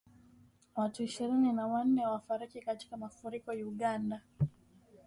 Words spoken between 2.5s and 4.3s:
katika mafuriko Uganda